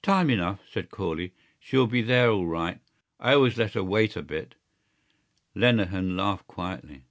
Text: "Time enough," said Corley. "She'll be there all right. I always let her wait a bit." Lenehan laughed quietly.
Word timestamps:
"Time 0.00 0.30
enough," 0.30 0.60
said 0.70 0.90
Corley. 0.90 1.34
"She'll 1.60 1.86
be 1.86 2.00
there 2.00 2.30
all 2.30 2.46
right. 2.46 2.80
I 3.20 3.34
always 3.34 3.58
let 3.58 3.74
her 3.74 3.84
wait 3.84 4.16
a 4.16 4.22
bit." 4.22 4.54
Lenehan 5.54 6.16
laughed 6.16 6.46
quietly. 6.46 7.02